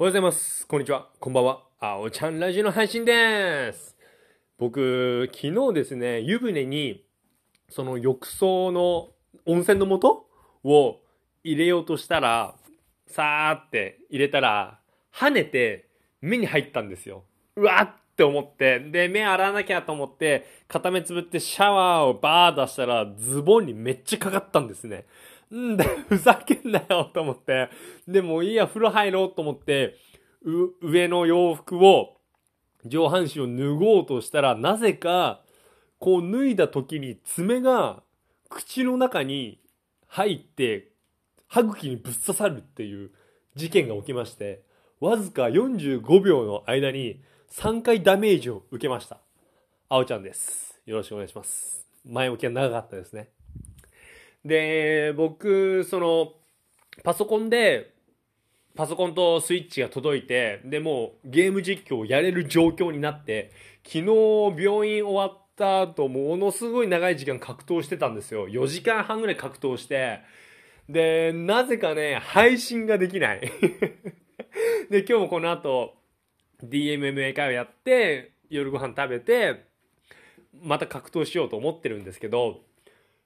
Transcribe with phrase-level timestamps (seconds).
[0.00, 0.66] おはようございます。
[0.66, 1.08] こんにちは。
[1.20, 1.62] こんばんは。
[1.78, 3.98] あおちゃんラジオの配信です。
[4.56, 7.04] 僕、昨日ですね、湯船に、
[7.68, 9.10] その浴槽の
[9.44, 10.24] 温泉の素
[10.64, 11.00] を
[11.44, 12.54] 入れようとしたら、
[13.08, 14.80] さーって入れたら、
[15.14, 15.90] 跳ねて
[16.22, 17.24] 目に入ったんですよ。
[17.56, 25.06] うわっって思って、で、目洗わなきゃと思って、片目つぶってシャワーをバー出したら、ズボンにめっちゃかかったんですね。
[25.54, 27.70] んだ、ふざけんなよと思って、
[28.06, 29.96] でもいいや、風呂入ろうと思って、
[30.80, 32.16] 上の洋服を、
[32.86, 35.42] 上半身を脱ごうとしたら、なぜか、
[35.98, 38.02] こう脱いだ時に爪が
[38.48, 39.60] 口の中に
[40.06, 40.92] 入って、
[41.46, 43.10] 歯茎にぶっ刺さるっていう
[43.54, 44.62] 事件が起きまして、
[45.00, 47.22] わずか45秒の間に
[47.52, 49.18] 3回ダメージを受けました。
[49.88, 50.80] あおちゃんです。
[50.86, 51.86] よろしくお願いします。
[52.04, 53.30] 前置きは長かったですね。
[54.44, 56.32] で、僕、その、
[57.02, 57.94] パソコンで、
[58.76, 63.52] パソコンとスイッチが届いて、で、もうゲーム実況をやれる状況になって、
[63.84, 64.04] 昨日
[64.62, 68.48] 病院終わった後、ものすごい長い時間格闘してたんですよ。
[68.48, 70.20] 4時間半ぐらい格闘して、
[70.88, 73.40] で、なぜかね、配信ができない。
[74.90, 75.94] で、今日もこの後、
[76.64, 79.64] DMMA 会をやって、夜ご飯食べて、
[80.62, 82.62] また格闘しようと思ってるんですけど、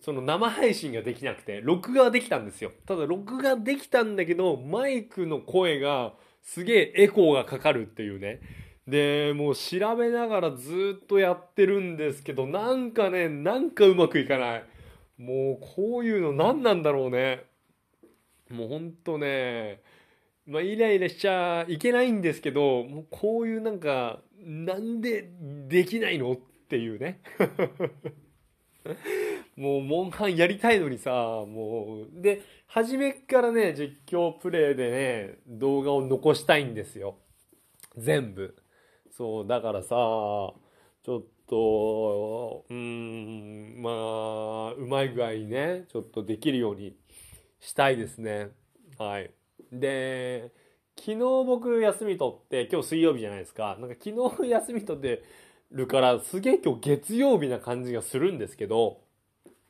[0.00, 2.72] その生配信ができなくて、録画はできたんですよ。
[2.86, 8.40] ただ録画できたんだけど、マイクの声がすげえエコーがかかるっていうね。
[8.86, 14.64] で、もう調べながらずっとやってるんですけど、なんかね、なんかうまくいかない。
[15.18, 17.44] もうこういうの何なんだろうね。
[18.50, 19.82] もうほんとね、
[20.46, 25.28] まあイライラしちゃいけないんですけど、もうこういうなんか、なんで
[25.68, 26.36] できないのっ
[26.68, 27.20] ていうね。
[29.58, 37.16] もう、モンハンやりたいのにさ、もう、で、初めからね、実況プレイでね、動画を残したいんですよ。
[37.96, 38.56] 全部。
[39.16, 40.54] そう、だからさ、ちょ
[41.18, 42.76] っと、うー
[43.78, 46.94] ん、まあ、うまい具合にね、ちょっとできるように
[47.58, 48.50] したいですね。
[48.96, 49.32] はい。
[49.72, 50.52] で、
[50.96, 53.76] 昨日僕休み取って、今日水曜日じゃないですか。
[53.80, 55.24] なんか昨日休み取って
[55.72, 59.07] るから、すげえ今日月曜日な感じがするんですけど、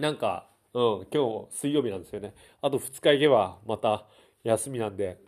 [0.00, 2.34] なんか、うん、今日水曜日なんですよね。
[2.62, 4.06] あと2日行けばまた
[4.44, 5.18] 休みなんで、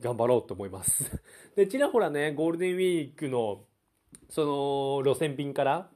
[0.00, 1.22] 頑張ろうと思います。
[1.54, 3.64] で、ちらほらね、ゴールデンウィークの、
[4.30, 5.90] その、路線便から、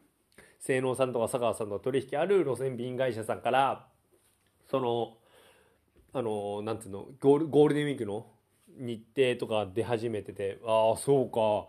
[0.59, 3.88] 性能さんとか佐川さんと取引ある路線便会社さんから、
[4.66, 5.16] その、
[6.12, 8.26] あの、なんつうの、ゴールゴールデンウィークの
[8.69, 11.69] 日程とか出始めてて、ああ、そうか。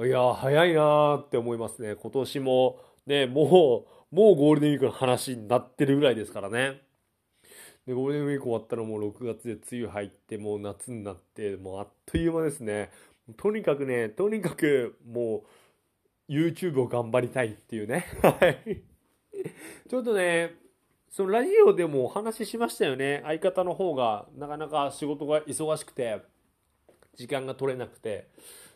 [0.00, 1.94] いや、早いなーって思いますね。
[1.94, 6.80] 今年も、ね、もう、もうゴールデンウィークの話になってるぐらいですからね。
[7.86, 12.90] で、ゴールデンウィーク終わったらもう6月で梅雨入って、もう夏になって、もうあっという間ですね。
[13.36, 15.44] とにかくね、とにかくも
[16.28, 18.06] う、YouTube を頑張りたいっていうね。
[18.20, 18.82] はい。
[19.88, 20.56] ちょっとね、
[21.08, 23.20] そのラジオでもお話ししましたよね。
[23.24, 26.20] 相方の方がなかなか仕事が忙しくて、
[27.14, 28.26] 時間が取れなくて、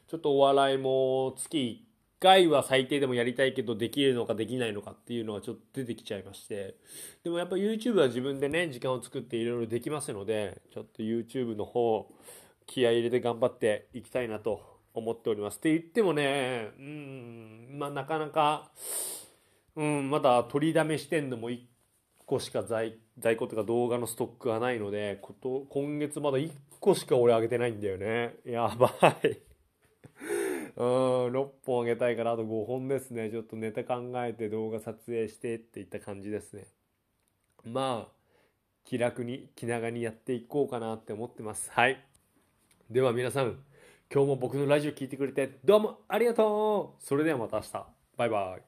[0.09, 1.85] ちょっとお笑いも月
[2.19, 6.77] 1回は最低でもやりたいけど、できるのかできないのかっていうのがちょっと出てきちゃいまして。
[7.23, 12.11] でもやっぱ YouTube は自分でね、時間を作っていろいろできますので、ちょっと YouTube の方、
[12.67, 14.63] 気合入れて頑張っていきたいなと
[14.95, 15.59] 思っております。
[15.59, 18.71] って言ってもね、うん、まあなかなか、
[19.77, 21.61] うん、まだ取りだめしてんのも1
[22.25, 28.37] 個しか在在庫とか動画のストックがないので、こと今月まだ1個しか俺上げてないんだよね。
[28.47, 28.89] やば
[29.23, 29.48] い。
[30.79, 30.85] うん、
[31.33, 33.31] 6本あげたいからあと5本ですね。
[33.31, 36.69] ちょっとネタ考えて動画撮影してっていった感じですね。
[37.65, 38.13] まあ、
[38.85, 41.69] 気楽に気長にやっていこうかなって思ってます。
[41.73, 42.01] はい。
[42.91, 43.59] では皆さん、
[44.13, 47.87] 今日も僕のラジオ聴いてくれてどうもありがとうそれではまた明日。
[48.17, 48.68] バイバイ。